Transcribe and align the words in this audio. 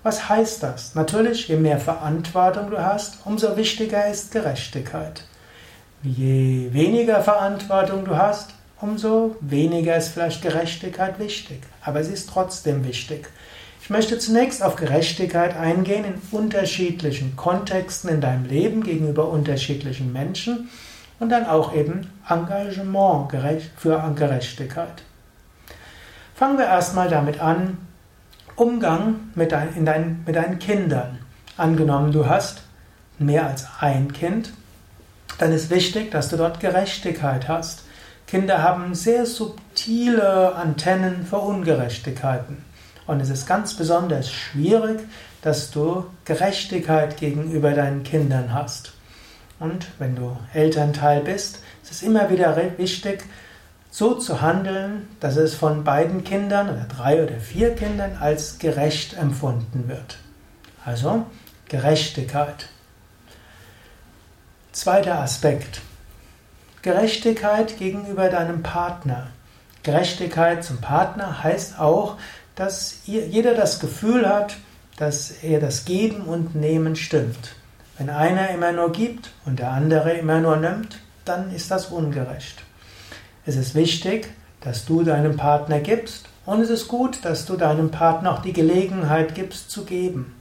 Was 0.03 0.29
heißt 0.29 0.63
das? 0.63 0.95
Natürlich, 0.95 1.49
je 1.49 1.57
mehr 1.57 1.79
Verantwortung 1.79 2.71
du 2.71 2.79
hast, 2.79 3.19
umso 3.25 3.57
wichtiger 3.57 4.09
ist 4.09 4.31
Gerechtigkeit. 4.31 5.25
Je 6.03 6.73
weniger 6.73 7.23
Verantwortung 7.23 8.05
du 8.05 8.17
hast, 8.17 8.51
umso 8.81 9.35
weniger 9.41 9.97
ist 9.97 10.09
vielleicht 10.09 10.43
Gerechtigkeit 10.43 11.19
wichtig. 11.19 11.63
Aber 11.83 12.05
sie 12.05 12.13
ist 12.13 12.31
trotzdem 12.31 12.85
wichtig. 12.87 13.29
Ich 13.83 13.91
möchte 13.91 14.19
zunächst 14.19 14.63
auf 14.63 14.77
Gerechtigkeit 14.77 15.57
eingehen 15.57 16.05
in 16.05 16.21
unterschiedlichen 16.31 17.35
Kontexten 17.37 18.11
in 18.11 18.21
deinem 18.21 18.45
Leben 18.45 18.85
gegenüber 18.85 19.29
unterschiedlichen 19.29 20.13
Menschen 20.13 20.69
und 21.19 21.31
dann 21.31 21.47
auch 21.47 21.75
eben 21.75 22.11
Engagement 22.29 23.33
für 23.77 24.13
Gerechtigkeit. 24.15 25.03
Fangen 26.35 26.59
wir 26.59 26.67
erstmal 26.67 27.09
damit 27.09 27.41
an, 27.41 27.79
Umgang 28.59 29.31
mit, 29.37 29.53
dein, 29.53 29.85
dein, 29.85 30.25
mit 30.27 30.35
deinen 30.35 30.59
Kindern. 30.59 31.19
Angenommen, 31.57 32.11
du 32.11 32.27
hast 32.27 32.63
mehr 33.21 33.47
als 33.47 33.67
ein 33.79 34.13
Kind, 34.13 34.53
dann 35.39 35.53
ist 35.53 35.71
wichtig, 35.71 36.11
dass 36.11 36.29
du 36.29 36.37
dort 36.37 36.59
Gerechtigkeit 36.59 37.47
hast. 37.47 37.85
Kinder 38.27 38.63
haben 38.63 38.97
sehr 38.97 39.27
subtile 39.27 40.57
Antennen 40.57 41.25
für 41.25 41.39
Ungerechtigkeiten. 41.39 42.65
Und 43.07 43.21
es 43.21 43.31
ist 43.31 43.47
ganz 43.47 43.75
besonders 43.75 44.29
schwierig, 44.29 44.99
dass 45.43 45.71
du 45.71 46.07
Gerechtigkeit 46.25 47.17
gegenüber 47.17 47.71
deinen 47.71 48.03
Kindern 48.03 48.53
hast. 48.53 48.93
Und 49.61 49.87
wenn 50.01 50.17
du 50.17 50.37
Elternteil 50.53 51.21
bist, 51.21 51.61
ist 51.85 51.93
es 51.93 52.03
immer 52.03 52.29
wieder 52.29 52.57
wichtig, 52.77 53.25
so 53.91 54.15
zu 54.15 54.41
handeln, 54.41 55.09
dass 55.21 55.37
es 55.37 55.55
von 55.55 55.85
beiden 55.85 56.25
Kindern 56.25 56.69
oder 56.69 56.85
drei 56.85 57.23
oder 57.23 57.41
vier 57.41 57.75
Kindern 57.75 58.17
als 58.21 58.59
gerecht 58.59 59.17
empfunden 59.17 59.89
wird. 59.89 60.19
Also 60.85 61.27
Gerechtigkeit. 61.69 62.69
Zweiter 64.73 65.21
Aspekt. 65.21 65.81
Gerechtigkeit 66.83 67.79
gegenüber 67.79 68.29
deinem 68.29 68.63
Partner. 68.63 69.29
Gerechtigkeit 69.83 70.63
zum 70.65 70.81
Partner 70.81 71.43
heißt 71.43 71.79
auch, 71.79 72.17
dass 72.55 73.01
jeder 73.05 73.55
das 73.55 73.81
Gefühl 73.81 74.29
hat, 74.29 74.57
dass 74.97 75.31
er 75.43 75.61
das 75.61 75.85
Geben 75.85 76.23
und 76.23 76.55
Nehmen 76.55 76.97
stimmt. 76.97 77.55
Wenn 77.97 78.11
einer 78.11 78.51
immer 78.51 78.73
nur 78.73 78.93
gibt 78.93 79.31
und 79.45 79.59
der 79.59 79.71
andere 79.71 80.13
immer 80.13 80.41
nur 80.41 80.57
nimmt, 80.57 80.99
dann 81.25 81.55
ist 81.55 81.71
das 81.71 81.87
ungerecht. 81.87 82.63
Es 83.49 83.57
ist 83.57 83.75
wichtig, 83.75 84.29
dass 84.61 84.85
du 84.85 85.03
deinem 85.03 85.39
Partner 85.39 85.81
gibst 85.81 86.27
und 86.45 86.61
es 86.61 86.69
ist 86.69 86.87
gut, 86.87 87.25
dass 87.25 87.47
du 87.47 87.57
deinem 87.57 87.91
Partner 87.91 88.35
auch 88.35 88.43
die 88.43 88.53
Gelegenheit 88.53 89.35
gibst 89.35 89.71
zu 89.71 89.87
geben. 89.87 90.35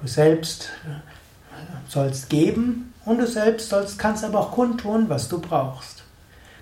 Du 0.00 0.06
selbst 0.06 0.70
äh, 0.86 1.90
sollst 1.90 2.30
geben 2.30 2.94
und 3.04 3.18
du 3.18 3.26
selbst 3.26 3.68
sollst, 3.68 3.98
kannst 3.98 4.24
aber 4.24 4.40
auch 4.40 4.52
kundtun, 4.52 5.10
was 5.10 5.28
du 5.28 5.38
brauchst. 5.38 6.02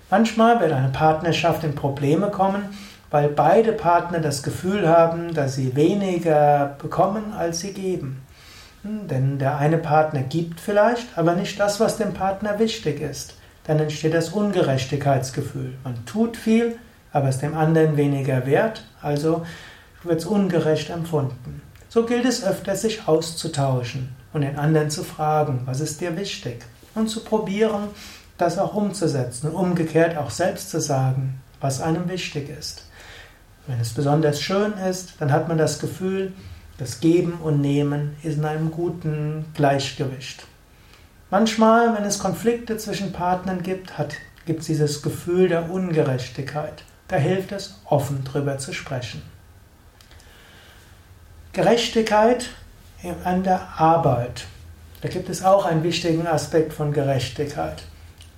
Manchmal 0.09 0.59
wird 0.59 0.73
eine 0.73 0.89
Partnerschaft 0.89 1.63
in 1.63 1.75
Probleme 1.75 2.29
kommen, 2.29 2.77
weil 3.09 3.29
beide 3.29 3.71
Partner 3.71 4.19
das 4.19 4.43
Gefühl 4.43 4.85
haben, 4.85 5.33
dass 5.33 5.55
sie 5.55 5.77
weniger 5.77 6.75
bekommen, 6.77 7.31
als 7.31 7.61
sie 7.61 7.71
geben. 7.71 8.21
Hm, 8.81 9.07
denn 9.07 9.39
der 9.39 9.59
eine 9.59 9.77
Partner 9.77 10.23
gibt 10.23 10.59
vielleicht, 10.59 11.17
aber 11.17 11.35
nicht 11.35 11.57
das, 11.57 11.79
was 11.79 11.95
dem 11.95 12.13
Partner 12.13 12.59
wichtig 12.59 12.99
ist 12.99 13.35
dann 13.65 13.79
entsteht 13.79 14.13
das 14.13 14.29
Ungerechtigkeitsgefühl. 14.29 15.73
Man 15.83 16.05
tut 16.05 16.37
viel, 16.37 16.77
aber 17.11 17.29
ist 17.29 17.41
dem 17.41 17.55
anderen 17.55 17.97
weniger 17.97 18.45
wert, 18.45 18.83
also 19.01 19.45
wird 20.03 20.19
es 20.19 20.25
ungerecht 20.25 20.89
empfunden. 20.89 21.61
So 21.89 22.05
gilt 22.05 22.25
es 22.25 22.43
öfter, 22.43 22.75
sich 22.75 23.07
auszutauschen 23.07 24.15
und 24.33 24.41
den 24.41 24.57
anderen 24.57 24.89
zu 24.89 25.03
fragen, 25.03 25.61
was 25.65 25.79
ist 25.79 26.01
dir 26.01 26.17
wichtig? 26.17 26.63
Und 26.95 27.07
zu 27.07 27.23
probieren, 27.23 27.89
das 28.37 28.57
auch 28.57 28.73
umzusetzen 28.73 29.49
und 29.49 29.55
umgekehrt 29.55 30.17
auch 30.17 30.31
selbst 30.31 30.69
zu 30.69 30.81
sagen, 30.81 31.41
was 31.61 31.81
einem 31.81 32.09
wichtig 32.09 32.49
ist. 32.49 32.87
Wenn 33.67 33.79
es 33.79 33.93
besonders 33.93 34.41
schön 34.41 34.73
ist, 34.73 35.13
dann 35.19 35.31
hat 35.31 35.47
man 35.47 35.57
das 35.57 35.79
Gefühl, 35.79 36.33
das 36.77 36.99
Geben 36.99 37.33
und 37.41 37.61
Nehmen 37.61 38.15
ist 38.23 38.37
in 38.37 38.45
einem 38.45 38.71
guten 38.71 39.45
Gleichgewicht. 39.53 40.45
Manchmal, 41.33 41.95
wenn 41.95 42.03
es 42.03 42.19
Konflikte 42.19 42.77
zwischen 42.77 43.11
Partnern 43.11 43.63
gibt, 43.63 43.91
gibt 44.45 44.59
es 44.59 44.67
dieses 44.67 45.01
Gefühl 45.01 45.47
der 45.47 45.71
Ungerechtigkeit. 45.71 46.83
Da 47.07 47.15
hilft 47.15 47.51
es, 47.51 47.81
offen 47.85 48.23
drüber 48.23 48.59
zu 48.59 48.71
sprechen. 48.71 49.23
Gerechtigkeit 51.51 52.51
an 53.23 53.41
der 53.41 53.67
Arbeit. 53.77 54.45
Da 55.01 55.09
gibt 55.09 55.27
es 55.27 55.43
auch 55.43 55.65
einen 55.65 55.81
wichtigen 55.81 56.27
Aspekt 56.27 56.71
von 56.71 56.93
Gerechtigkeit. 56.93 57.81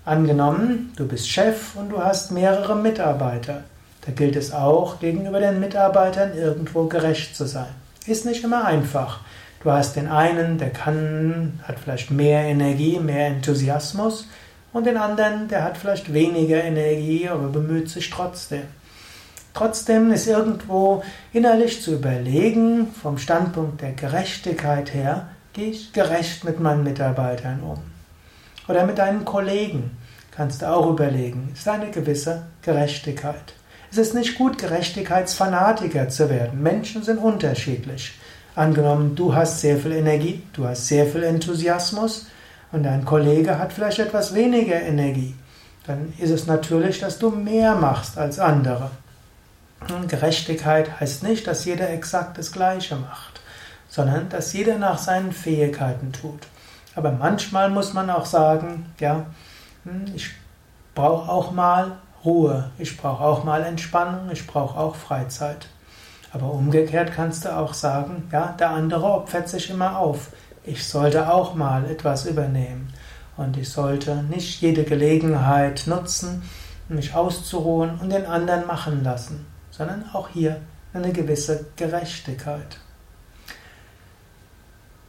Angenommen, 0.06 0.94
du 0.96 1.06
bist 1.06 1.30
Chef 1.30 1.76
und 1.76 1.90
du 1.90 2.02
hast 2.02 2.32
mehrere 2.32 2.78
Mitarbeiter. 2.78 3.66
Da 4.06 4.14
gilt 4.14 4.38
es 4.38 4.54
auch, 4.54 5.02
gegenüber 5.02 5.42
den 5.42 5.60
Mitarbeitern 5.60 6.34
irgendwo 6.34 6.86
gerecht 6.86 7.36
zu 7.36 7.46
sein. 7.46 7.76
Ist 8.06 8.26
nicht 8.26 8.46
immer 8.46 8.64
einfach. 8.64 9.20
Du 9.66 9.72
hast 9.72 9.96
den 9.96 10.08
einen, 10.08 10.60
der 10.60 10.70
kann, 10.70 11.60
hat 11.64 11.80
vielleicht 11.80 12.12
mehr 12.12 12.44
Energie, 12.44 13.00
mehr 13.00 13.26
Enthusiasmus 13.26 14.28
und 14.74 14.86
den 14.86 14.96
anderen, 14.96 15.48
der 15.48 15.64
hat 15.64 15.76
vielleicht 15.76 16.14
weniger 16.14 16.64
Energie, 16.64 17.28
aber 17.28 17.48
bemüht 17.48 17.90
sich 17.90 18.12
trotzdem. 18.12 18.62
Trotzdem 19.56 20.12
ist 20.12 20.28
irgendwo 20.28 21.02
innerlich 21.34 21.82
zu 21.82 21.96
überlegen, 21.96 22.94
vom 23.02 23.18
Standpunkt 23.18 23.82
der 23.82 23.94
Gerechtigkeit 23.94 24.94
her, 24.94 25.30
gehe 25.54 25.72
ich 25.72 25.92
gerecht 25.94 26.44
mit 26.44 26.60
meinen 26.60 26.84
Mitarbeitern 26.84 27.62
um. 27.62 27.80
Oder 28.68 28.86
mit 28.86 29.00
deinen 29.00 29.26
Kollegen 29.26 29.98
kannst 30.30 30.62
du 30.62 30.70
auch 30.70 30.92
überlegen, 30.92 31.50
ist 31.56 31.68
eine 31.68 31.90
gewisse 31.90 32.44
Gerechtigkeit. 32.62 33.56
Es 33.90 33.98
ist 33.98 34.14
nicht 34.14 34.38
gut, 34.38 34.60
Gerechtigkeitsfanatiker 34.60 36.08
zu 36.10 36.30
werden. 36.30 36.62
Menschen 36.62 37.02
sind 37.02 37.18
unterschiedlich. 37.18 38.14
Angenommen, 38.56 39.16
du 39.16 39.36
hast 39.36 39.60
sehr 39.60 39.78
viel 39.78 39.92
Energie, 39.92 40.42
du 40.54 40.66
hast 40.66 40.88
sehr 40.88 41.06
viel 41.06 41.24
Enthusiasmus 41.24 42.28
und 42.72 42.84
dein 42.84 43.04
Kollege 43.04 43.60
hat 43.60 43.74
vielleicht 43.74 44.00
etwas 44.00 44.34
weniger 44.34 44.82
Energie. 44.82 45.36
Dann 45.86 46.14
ist 46.18 46.32
es 46.32 46.48
natürlich, 46.48 47.00
dass 47.00 47.20
du 47.20 47.30
mehr 47.30 47.76
machst 47.76 48.18
als 48.18 48.40
andere. 48.40 48.92
Und 49.94 50.10
Gerechtigkeit 50.10 51.00
heißt 51.00 51.24
nicht, 51.24 51.46
dass 51.48 51.66
jeder 51.66 51.90
exakt 51.90 52.38
das 52.38 52.52
Gleiche 52.52 52.96
macht, 52.96 53.42
sondern 53.88 54.30
dass 54.30 54.54
jeder 54.54 54.78
nach 54.78 54.98
seinen 54.98 55.32
Fähigkeiten 55.32 56.12
tut. 56.12 56.48
Aber 56.96 57.12
manchmal 57.12 57.70
muss 57.70 57.94
man 57.94 58.10
auch 58.10 58.26
sagen, 58.26 58.86
ja, 59.00 59.26
hm, 59.84 60.06
ich 60.16 60.32
brauche 60.96 61.30
auch 61.30 61.52
mal 61.52 61.98
Ruhe, 62.24 62.72
ich 62.80 62.98
brauche 62.98 63.24
auch 63.24 63.44
mal 63.44 63.64
Entspannung, 63.64 64.32
ich 64.32 64.48
brauche 64.48 64.80
auch 64.80 64.96
Freizeit. 64.96 65.68
Aber 66.36 66.52
umgekehrt 66.52 67.14
kannst 67.16 67.46
du 67.46 67.56
auch 67.56 67.74
sagen, 67.74 68.28
ja, 68.30 68.54
der 68.60 68.72
andere 68.72 69.06
opfert 69.06 69.48
sich 69.48 69.70
immer 69.70 69.98
auf. 69.98 70.32
Ich 70.66 70.86
sollte 70.86 71.32
auch 71.32 71.56
mal 71.56 71.90
etwas 71.90 72.26
übernehmen. 72.26 72.92
Und 73.38 73.56
ich 73.56 73.70
sollte 73.70 74.22
nicht 74.24 74.62
jede 74.62 74.84
Gelegenheit 74.84 75.84
nutzen, 75.88 76.44
mich 76.90 77.16
auszuruhen 77.16 78.00
und 78.02 78.12
den 78.12 78.26
anderen 78.26 78.68
machen 78.68 79.02
lassen, 79.02 79.46
sondern 79.72 80.10
auch 80.12 80.28
hier 80.28 80.60
eine 80.94 81.14
gewisse 81.14 81.68
Gerechtigkeit. 81.78 82.80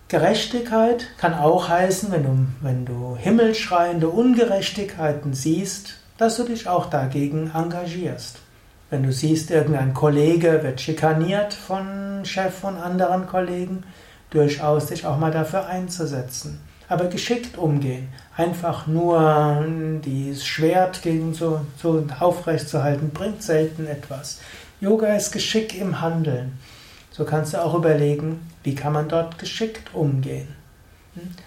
Gerechtigkeit 0.06 1.08
kann 1.18 1.34
auch 1.34 1.68
heißen, 1.68 2.12
wenn 2.12 2.22
du, 2.22 2.46
wenn 2.60 2.86
du 2.86 3.16
himmelschreiende 3.16 4.08
Ungerechtigkeiten 4.08 5.34
siehst, 5.34 5.94
dass 6.18 6.36
du 6.36 6.44
dich 6.44 6.68
auch 6.68 6.86
dagegen 6.86 7.50
engagierst. 7.52 8.38
Wenn 8.88 9.02
du 9.02 9.12
siehst, 9.12 9.50
irgendein 9.50 9.94
Kollege 9.94 10.62
wird 10.62 10.80
schikaniert 10.80 11.54
von 11.54 12.24
Chef 12.24 12.62
und 12.62 12.76
anderen 12.76 13.26
Kollegen, 13.26 13.82
durchaus 14.30 14.86
dich 14.86 15.04
auch 15.04 15.18
mal 15.18 15.32
dafür 15.32 15.66
einzusetzen. 15.66 16.60
Aber 16.88 17.06
geschickt 17.06 17.58
umgehen, 17.58 18.08
einfach 18.36 18.86
nur 18.86 19.64
das 20.04 20.46
Schwert 20.46 21.02
gegen 21.02 21.34
so, 21.34 21.62
so 21.82 22.06
aufrecht 22.20 22.68
zu 22.68 22.82
halten, 22.84 23.10
bringt 23.10 23.42
selten 23.42 23.88
etwas. 23.88 24.38
Yoga 24.80 25.16
ist 25.16 25.32
Geschick 25.32 25.80
im 25.80 26.00
Handeln. 26.00 26.56
So 27.10 27.24
kannst 27.24 27.54
du 27.54 27.64
auch 27.64 27.74
überlegen, 27.74 28.48
wie 28.62 28.76
kann 28.76 28.92
man 28.92 29.08
dort 29.08 29.38
geschickt 29.38 29.94
umgehen. 29.94 30.48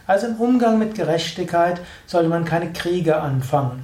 Also 0.07 0.27
im 0.27 0.35
Umgang 0.37 0.79
mit 0.79 0.95
Gerechtigkeit 0.95 1.79
sollte 2.07 2.27
man 2.27 2.43
keine 2.43 2.73
Kriege 2.73 3.21
anfangen. 3.21 3.83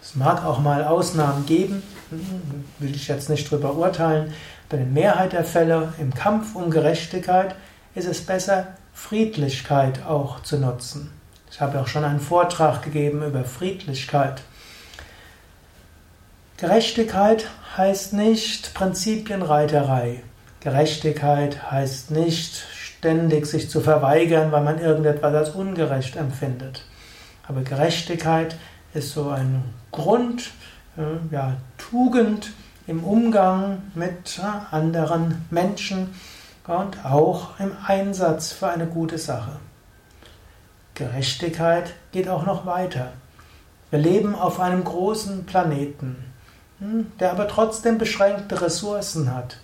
Es 0.00 0.14
mag 0.16 0.44
auch 0.44 0.58
mal 0.58 0.84
Ausnahmen 0.84 1.44
geben, 1.44 1.82
will 2.10 2.94
ich 2.94 3.08
jetzt 3.08 3.28
nicht 3.28 3.50
drüber 3.50 3.74
urteilen. 3.74 4.32
Bei 4.68 4.76
der 4.76 4.86
Mehrheit 4.86 5.32
der 5.32 5.44
Fälle 5.44 5.92
im 5.98 6.14
Kampf 6.14 6.54
um 6.54 6.70
Gerechtigkeit 6.70 7.54
ist 7.94 8.06
es 8.06 8.24
besser, 8.24 8.68
Friedlichkeit 8.94 10.04
auch 10.06 10.42
zu 10.42 10.58
nutzen. 10.58 11.10
Ich 11.50 11.60
habe 11.60 11.80
auch 11.80 11.86
schon 11.86 12.04
einen 12.04 12.20
Vortrag 12.20 12.82
gegeben 12.82 13.22
über 13.24 13.44
Friedlichkeit. 13.44 14.42
Gerechtigkeit 16.56 17.46
heißt 17.76 18.12
nicht 18.12 18.74
Prinzipienreiterei. 18.74 20.22
Gerechtigkeit 20.60 21.70
heißt 21.70 22.10
nicht 22.10 22.64
ständig 22.98 23.46
sich 23.46 23.70
zu 23.70 23.80
verweigern, 23.80 24.50
weil 24.50 24.64
man 24.64 24.80
irgendetwas 24.80 25.34
als 25.34 25.50
ungerecht 25.50 26.16
empfindet. 26.16 26.84
Aber 27.46 27.62
Gerechtigkeit 27.62 28.56
ist 28.92 29.12
so 29.12 29.30
ein 29.30 29.62
Grund, 29.92 30.50
ja, 31.30 31.56
Tugend 31.76 32.52
im 32.86 33.04
Umgang 33.04 33.82
mit 33.94 34.38
äh, 34.38 34.74
anderen 34.74 35.44
Menschen 35.50 36.14
und 36.66 37.04
auch 37.04 37.58
im 37.60 37.72
Einsatz 37.86 38.52
für 38.52 38.68
eine 38.68 38.86
gute 38.86 39.18
Sache. 39.18 39.52
Gerechtigkeit 40.94 41.94
geht 42.12 42.28
auch 42.28 42.44
noch 42.44 42.66
weiter. 42.66 43.12
Wir 43.90 44.00
leben 44.00 44.34
auf 44.34 44.60
einem 44.60 44.84
großen 44.84 45.46
Planeten, 45.46 46.16
hm, 46.80 47.12
der 47.20 47.30
aber 47.30 47.48
trotzdem 47.48 47.96
beschränkte 47.98 48.60
Ressourcen 48.60 49.34
hat. 49.34 49.58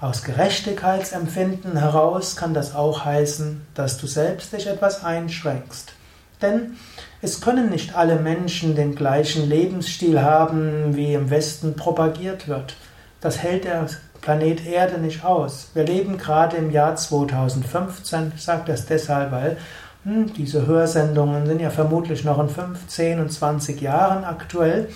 Aus 0.00 0.22
Gerechtigkeitsempfinden 0.22 1.76
heraus 1.76 2.36
kann 2.36 2.54
das 2.54 2.74
auch 2.74 3.04
heißen, 3.04 3.66
dass 3.74 3.98
du 3.98 4.06
selbst 4.06 4.52
dich 4.52 4.66
etwas 4.66 5.04
einschränkst. 5.04 5.94
Denn 6.42 6.76
es 7.22 7.40
können 7.40 7.70
nicht 7.70 7.96
alle 7.96 8.16
Menschen 8.16 8.74
den 8.74 8.94
gleichen 8.94 9.48
Lebensstil 9.48 10.22
haben, 10.22 10.96
wie 10.96 11.14
im 11.14 11.30
Westen 11.30 11.76
propagiert 11.76 12.48
wird. 12.48 12.76
Das 13.20 13.38
hält 13.42 13.64
der 13.64 13.86
Planet 14.20 14.66
Erde 14.66 14.98
nicht 14.98 15.24
aus. 15.24 15.70
Wir 15.74 15.84
leben 15.84 16.18
gerade 16.18 16.56
im 16.56 16.70
Jahr 16.70 16.96
2015. 16.96 18.32
Ich 18.36 18.42
sage 18.42 18.62
das 18.66 18.86
deshalb, 18.86 19.32
weil 19.32 19.56
hm, 20.04 20.32
diese 20.32 20.66
Hörsendungen 20.66 21.46
sind 21.46 21.60
ja 21.60 21.70
vermutlich 21.70 22.24
noch 22.24 22.38
in 22.38 22.48
15 22.48 23.20
und 23.20 23.30
20 23.30 23.80
Jahren 23.80 24.24
aktuell. 24.24 24.88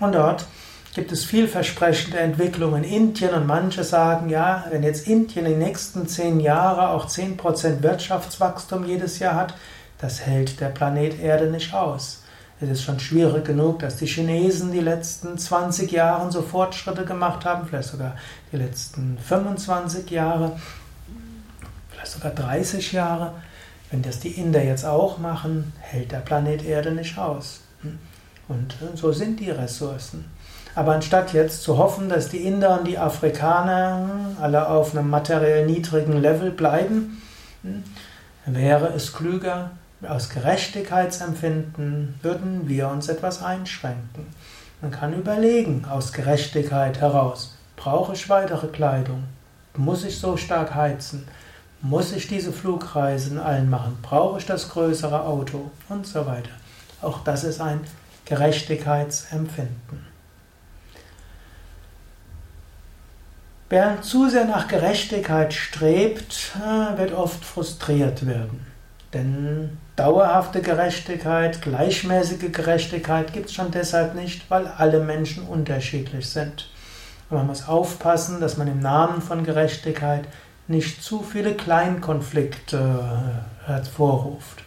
Und 0.00 0.14
dort 0.14 0.46
gibt 0.94 1.12
es 1.12 1.24
vielversprechende 1.24 2.18
Entwicklungen 2.18 2.84
in 2.84 3.08
Indien 3.08 3.34
und 3.34 3.46
manche 3.46 3.84
sagen, 3.84 4.30
ja, 4.30 4.64
wenn 4.70 4.82
jetzt 4.82 5.06
Indien 5.06 5.46
in 5.46 5.52
den 5.52 5.60
nächsten 5.60 6.08
zehn 6.08 6.40
Jahren 6.40 6.88
auch 6.88 7.08
10% 7.08 7.82
Wirtschaftswachstum 7.82 8.84
jedes 8.84 9.18
Jahr 9.18 9.34
hat, 9.34 9.54
das 10.00 10.20
hält 10.20 10.60
der 10.60 10.68
Planet 10.68 11.20
Erde 11.20 11.50
nicht 11.50 11.74
aus. 11.74 12.22
Es 12.60 12.68
ist 12.68 12.82
schon 12.82 12.98
schwierig 12.98 13.44
genug, 13.44 13.78
dass 13.80 13.96
die 13.96 14.06
Chinesen 14.06 14.72
die 14.72 14.80
letzten 14.80 15.38
20 15.38 15.92
Jahre 15.92 16.30
so 16.32 16.42
Fortschritte 16.42 17.04
gemacht 17.04 17.44
haben, 17.44 17.66
vielleicht 17.68 17.90
sogar 17.90 18.16
die 18.50 18.56
letzten 18.56 19.16
25 19.18 20.10
Jahre, 20.10 20.58
vielleicht 21.90 22.12
sogar 22.12 22.32
30 22.32 22.92
Jahre. 22.92 23.34
Wenn 23.90 24.02
das 24.02 24.18
die 24.18 24.32
Inder 24.32 24.62
jetzt 24.62 24.84
auch 24.84 25.18
machen, 25.18 25.72
hält 25.80 26.12
der 26.12 26.18
Planet 26.18 26.64
Erde 26.64 26.92
nicht 26.92 27.16
aus. 27.16 27.60
Und 28.48 28.74
so 28.94 29.12
sind 29.12 29.40
die 29.40 29.50
Ressourcen. 29.50 30.24
Aber 30.74 30.94
anstatt 30.94 31.32
jetzt 31.32 31.62
zu 31.62 31.78
hoffen, 31.78 32.08
dass 32.08 32.28
die 32.28 32.38
Inder 32.38 32.78
und 32.78 32.86
die 32.86 32.98
Afrikaner 32.98 34.34
alle 34.40 34.68
auf 34.68 34.96
einem 34.96 35.10
materiell 35.10 35.66
niedrigen 35.66 36.20
Level 36.20 36.50
bleiben, 36.50 37.22
wäre 38.46 38.88
es 38.94 39.12
klüger, 39.12 39.70
aus 40.06 40.28
Gerechtigkeitsempfinden 40.28 42.18
würden 42.22 42.68
wir 42.68 42.88
uns 42.88 43.08
etwas 43.08 43.42
einschränken. 43.42 44.26
Man 44.80 44.92
kann 44.92 45.12
überlegen, 45.12 45.84
aus 45.90 46.12
Gerechtigkeit 46.12 47.00
heraus, 47.00 47.56
brauche 47.76 48.12
ich 48.12 48.28
weitere 48.28 48.68
Kleidung? 48.68 49.24
Muss 49.76 50.04
ich 50.04 50.18
so 50.18 50.36
stark 50.36 50.74
heizen? 50.74 51.26
Muss 51.80 52.12
ich 52.12 52.28
diese 52.28 52.52
Flugreisen 52.52 53.38
allen 53.38 53.70
machen? 53.70 53.98
Brauche 54.02 54.38
ich 54.38 54.46
das 54.46 54.68
größere 54.68 55.22
Auto? 55.22 55.70
Und 55.88 56.06
so 56.06 56.26
weiter. 56.26 56.50
Auch 57.02 57.24
das 57.24 57.44
ist 57.44 57.60
ein 57.60 57.80
Gerechtigkeitsempfinden. 58.24 60.06
Wer 63.70 64.00
zu 64.00 64.28
sehr 64.30 64.46
nach 64.46 64.66
Gerechtigkeit 64.66 65.52
strebt, 65.52 66.52
äh, 66.56 66.98
wird 66.98 67.12
oft 67.12 67.44
frustriert 67.44 68.26
werden. 68.26 68.66
Denn 69.14 69.78
dauerhafte 69.96 70.60
Gerechtigkeit, 70.60 71.62
gleichmäßige 71.62 72.52
Gerechtigkeit 72.52 73.32
gibt 73.32 73.46
es 73.46 73.54
schon 73.54 73.70
deshalb 73.70 74.14
nicht, 74.14 74.50
weil 74.50 74.66
alle 74.66 75.00
Menschen 75.00 75.44
unterschiedlich 75.44 76.28
sind. 76.28 76.70
Und 77.30 77.38
man 77.38 77.46
muss 77.46 77.68
aufpassen, 77.68 78.40
dass 78.40 78.58
man 78.58 78.68
im 78.68 78.80
Namen 78.80 79.22
von 79.22 79.44
Gerechtigkeit 79.44 80.24
nicht 80.66 81.02
zu 81.02 81.22
viele 81.22 81.54
Kleinkonflikte 81.54 82.76
äh, 82.76 83.66
hervorruft. 83.66 84.62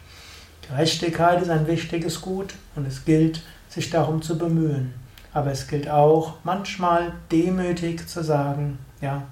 Gerechtigkeit 0.68 1.42
ist 1.42 1.50
ein 1.50 1.68
wichtiges 1.68 2.22
Gut 2.22 2.56
und 2.76 2.88
es 2.88 3.06
gilt, 3.06 3.42
sich 3.70 3.90
darum 3.92 4.22
zu 4.22 4.38
bemühen. 4.38 4.94
Aber 5.34 5.52
es 5.52 5.68
gilt 5.68 5.88
auch, 5.90 6.36
manchmal 6.44 7.14
demütig 7.32 8.08
zu 8.08 8.24
sagen, 8.24 8.80
ja, 9.02 9.24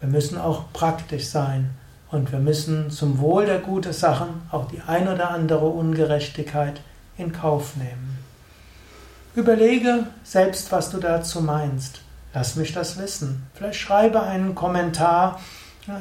wir 0.00 0.08
müssen 0.08 0.38
auch 0.38 0.72
praktisch 0.72 1.28
sein 1.28 1.70
und 2.10 2.32
wir 2.32 2.38
müssen 2.38 2.90
zum 2.90 3.18
Wohl 3.18 3.46
der 3.46 3.58
guten 3.58 3.92
Sachen 3.92 4.42
auch 4.50 4.68
die 4.68 4.80
ein 4.86 5.08
oder 5.08 5.30
andere 5.30 5.66
Ungerechtigkeit 5.66 6.80
in 7.18 7.32
Kauf 7.32 7.76
nehmen. 7.76 8.18
Überlege 9.34 10.06
selbst, 10.24 10.72
was 10.72 10.90
du 10.90 10.98
dazu 10.98 11.40
meinst. 11.40 12.00
Lass 12.32 12.56
mich 12.56 12.72
das 12.72 12.98
wissen. 12.98 13.46
Vielleicht 13.54 13.80
schreibe 13.80 14.22
einen 14.22 14.54
Kommentar 14.54 15.40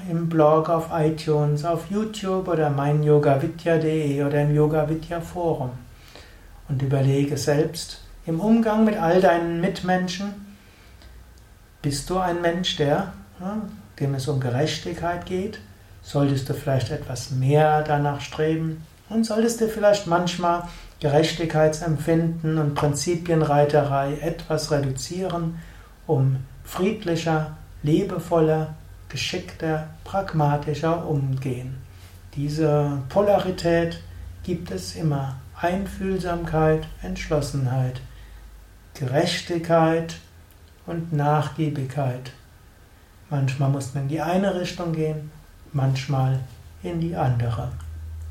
im 0.10 0.30
Blog, 0.30 0.70
auf 0.70 0.90
iTunes, 0.92 1.64
auf 1.64 1.90
YouTube 1.90 2.48
oder 2.48 2.70
meinyogavidya.de 2.70 4.24
oder 4.24 4.42
im 4.42 4.56
Yoga 4.56 4.90
Vidya 4.90 5.22
Forum. 5.22 5.72
Und 6.68 6.82
überlege 6.82 7.38
selbst 7.38 8.02
im 8.26 8.40
Umgang 8.40 8.86
mit 8.86 8.98
all 8.98 9.22
deinen 9.22 9.62
Mitmenschen, 9.62 10.56
bist 11.82 12.10
du 12.10 12.18
ein 12.18 12.42
Mensch, 12.42 12.78
der, 12.78 13.14
dem 14.00 14.16
es 14.16 14.28
um 14.28 14.40
Gerechtigkeit 14.40 15.26
geht? 15.26 15.60
Solltest 16.06 16.48
du 16.48 16.54
vielleicht 16.54 16.92
etwas 16.92 17.32
mehr 17.32 17.82
danach 17.82 18.22
streben? 18.22 18.86
Und 19.10 19.26
solltest 19.26 19.60
du 19.60 19.68
vielleicht 19.68 20.08
manchmal 20.08 20.64
Gerechtigkeitsempfinden 21.00 22.58
und 22.58 22.76
Prinzipienreiterei 22.76 24.20
etwas 24.22 24.72
reduzieren, 24.72 25.60
um 26.08 26.38
friedlicher, 26.64 27.58
liebevoller, 27.84 28.76
geschickter, 29.10 29.90
pragmatischer 30.04 31.06
umgehen. 31.06 31.78
Diese 32.36 33.00
Polarität 33.10 34.00
gibt 34.44 34.72
es 34.72 34.96
immer. 34.96 35.36
Einfühlsamkeit, 35.60 36.88
Entschlossenheit, 37.02 38.02
Gerechtigkeit, 38.94 40.16
und 40.86 41.14
Nachgiebigkeit. 41.14 42.32
Manchmal 43.30 43.70
muss 43.70 43.94
man 43.94 44.04
in 44.04 44.10
die 44.10 44.22
eine 44.22 44.60
Richtung 44.60 44.94
gehen, 44.94 45.32
manchmal 45.76 46.40
in 46.82 47.00
die 47.00 47.16
andere. 47.16 47.72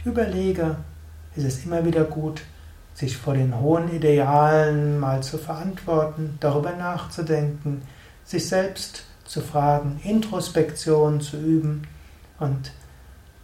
Überlege, 0.04 0.76
ist 1.36 1.44
es 1.44 1.64
immer 1.64 1.84
wieder 1.84 2.04
gut, 2.04 2.42
sich 2.94 3.16
vor 3.16 3.34
den 3.34 3.60
hohen 3.60 3.92
Idealen 3.94 4.98
mal 4.98 5.22
zu 5.22 5.38
verantworten, 5.38 6.38
darüber 6.40 6.72
nachzudenken, 6.72 7.82
sich 8.24 8.48
selbst 8.48 9.04
zu 9.24 9.40
fragen, 9.40 10.00
Introspektion 10.04 11.20
zu 11.20 11.36
üben 11.36 11.86
und 12.38 12.72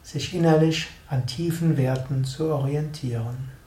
sich 0.03 0.35
innerlich 0.35 0.89
an 1.09 1.27
tiefen 1.27 1.77
Werten 1.77 2.25
zu 2.25 2.53
orientieren. 2.53 3.60